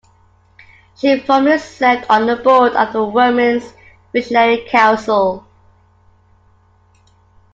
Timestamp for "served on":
1.59-2.25